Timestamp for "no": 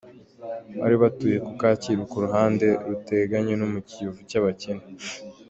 3.57-3.67